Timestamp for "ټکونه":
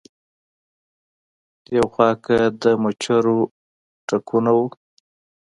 4.07-4.51